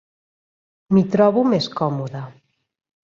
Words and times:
M'hi 0.97 1.03
trobo 1.17 1.43
més 1.53 1.67
còmode. 1.83 2.23